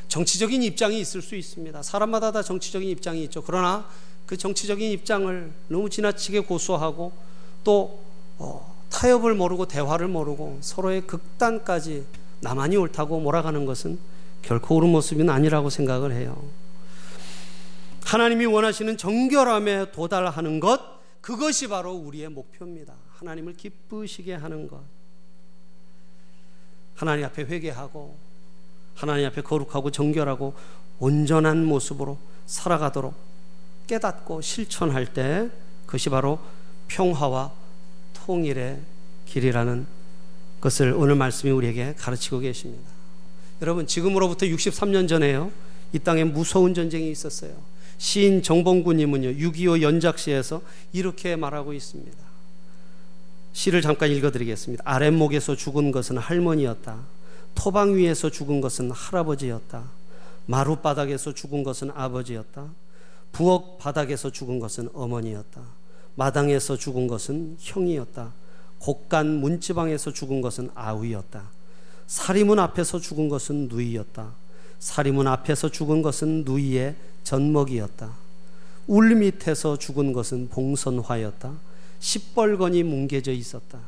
[0.08, 1.82] 정치적인 입장이 있을 수 있습니다.
[1.82, 3.42] 사람마다 다 정치적인 입장이 있죠.
[3.42, 3.86] 그러나
[4.26, 7.12] 그 정치적인 입장을 너무 지나치게 고수하고
[7.64, 8.00] 또
[8.38, 12.04] 어, 타협을 모르고 대화를 모르고 서로의 극단까지
[12.40, 13.98] 나만이 옳다고 몰아가는 것은
[14.42, 16.42] 결코 옳은 모습은 아니라고 생각을 해요.
[18.08, 20.80] 하나님이 원하시는 정결함에 도달하는 것
[21.20, 22.94] 그것이 바로 우리의 목표입니다.
[23.18, 24.80] 하나님을 기쁘시게 하는 것.
[26.94, 28.16] 하나님 앞에 회개하고
[28.94, 30.54] 하나님 앞에 거룩하고 정결하고
[30.98, 33.14] 온전한 모습으로 살아가도록
[33.86, 35.50] 깨닫고 실천할 때
[35.84, 36.38] 그것이 바로
[36.88, 37.52] 평화와
[38.14, 38.80] 통일의
[39.26, 39.86] 길이라는
[40.62, 42.90] 것을 오늘 말씀이 우리에게 가르치고 계십니다.
[43.60, 45.52] 여러분 지금으로부터 63년 전에요.
[45.92, 47.77] 이 땅에 무서운 전쟁이 있었어요.
[47.98, 52.16] 시인 정봉구님은요, 6.25 연작시에서 이렇게 말하고 있습니다.
[53.52, 54.84] 시를 잠깐 읽어드리겠습니다.
[54.86, 57.00] 아랫목에서 죽은 것은 할머니였다.
[57.54, 59.82] 토방 위에서 죽은 것은 할아버지였다.
[60.46, 62.70] 마룻바닥에서 죽은 것은 아버지였다.
[63.32, 65.60] 부엌 바닥에서 죽은 것은 어머니였다.
[66.14, 68.32] 마당에서 죽은 것은 형이었다.
[68.78, 71.50] 곡간 문지방에서 죽은 것은 아우였다.
[72.06, 74.32] 사리문 앞에서 죽은 것은 누이였다.
[74.78, 78.10] 사리문 앞에서 죽은 것은 누이의 젖먹이었다.
[78.86, 81.52] 울 밑에서 죽은 것은 봉선화였다.
[82.00, 83.80] 시뻘건이 뭉개져 있었다.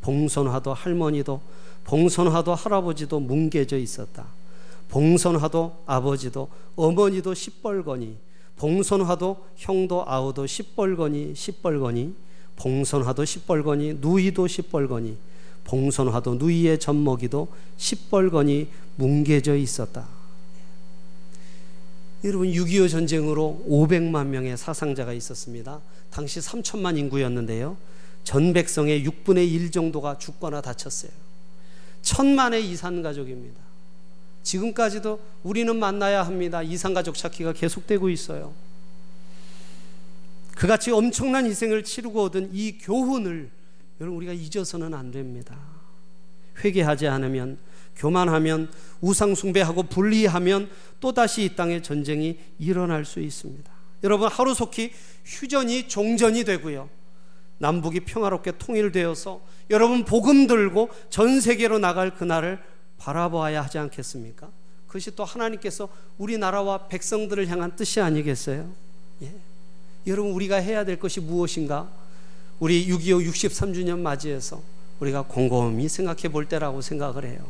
[0.00, 1.40] 봉선화도 할머니도
[1.84, 4.26] 봉선화도 할아버지도 뭉개져 있었다.
[4.90, 8.16] 봉선화도 아버지도 어머니도 시뻘건이
[8.56, 12.14] 봉선화도 형도 아우도 시뻘건이 시뻘건이
[12.56, 15.16] 봉선화도 시뻘건이 누이도 시뻘건이
[15.64, 20.13] 봉선화도 누이의 젖먹이도 시뻘건이 뭉개져 있었다.
[22.24, 25.80] 여러분 6.25 전쟁으로 500만 명의 사상자가 있었습니다.
[26.10, 27.76] 당시 3천만 인구였는데요.
[28.24, 31.12] 전 백성의 6분의 1 정도가 죽거나 다쳤어요.
[32.00, 33.60] 천만의 이산 가족입니다.
[34.42, 36.62] 지금까지도 우리는 만나야 합니다.
[36.62, 38.54] 이산 가족 찾기가 계속되고 있어요.
[40.54, 43.50] 그같이 엄청난 희생을 치르고 얻은 이 교훈을
[44.00, 45.73] 여러분 우리가 잊어서는 안 됩니다.
[46.62, 47.58] 회개하지 않으면
[47.96, 53.70] 교만하면 우상숭배하고 분리하면 또다시 이 땅에 전쟁이 일어날 수 있습니다.
[54.02, 54.92] 여러분 하루속히
[55.24, 56.88] 휴전이 종전이 되고요.
[57.58, 59.40] 남북이 평화롭게 통일되어서
[59.70, 62.58] 여러분 복음 들고 전 세계로 나갈 그날을
[62.98, 64.50] 바라보아야 하지 않겠습니까?
[64.86, 65.88] 그것이 또 하나님께서
[66.18, 68.70] 우리나라와 백성들을 향한 뜻이 아니겠어요?
[69.22, 69.34] 예.
[70.06, 71.90] 여러분 우리가 해야 될 것이 무엇인가?
[72.60, 74.62] 우리 6.25 63주년 맞이해서
[75.04, 77.46] 우리가 곰곰이 생각해 볼 때라고 생각을 해요.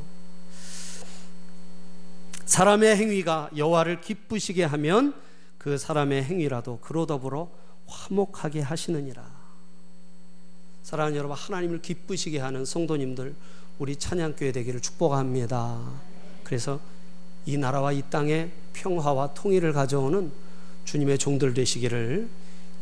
[2.45, 5.15] 사람의 행위가 여호와를 기쁘시게 하면
[5.59, 7.51] 그 사람의 행위라도 그로 더불어
[7.87, 9.25] 화목하게 하시느니라.
[10.83, 13.35] 사랑하는 여러분, 하나님을 기쁘시게 하는 성도님들,
[13.79, 15.81] 우리 찬양교회 되기를 축복합니다.
[16.45, 16.81] 그래서
[17.47, 20.31] 이 나라와 이 땅에 평화와 통일을 가져오는
[20.85, 22.29] 주님의 종들 되시기를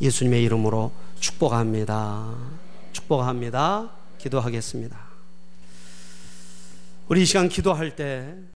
[0.01, 2.35] 예수님의 이름으로 축복합니다.
[2.93, 4.02] 축복합니다.
[4.23, 4.99] 기도하겠습니다.
[7.09, 8.35] 우리 이 시간 기도할 때